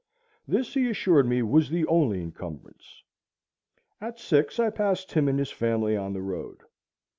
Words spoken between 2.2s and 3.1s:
encumbrance.